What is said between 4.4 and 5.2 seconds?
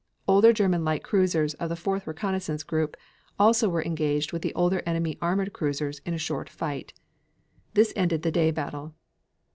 the older enemy